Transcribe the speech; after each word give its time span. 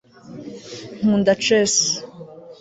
nkunda 1.01 1.33
chess 1.43 1.75